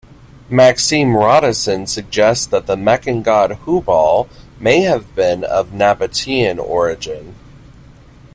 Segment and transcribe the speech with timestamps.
[0.49, 4.27] Maxime Rodinson suggests that the Meccan god Hubal
[4.59, 7.35] may have been of Nabataean origin.